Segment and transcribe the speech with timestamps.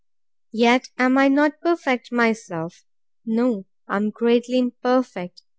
[0.55, 2.85] Yet am I not perfect myself:
[3.23, 5.43] No, I am greatly imperfect.